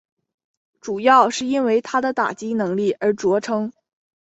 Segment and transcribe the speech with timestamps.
[0.79, 3.71] 主要是因为他的打击能力而着称。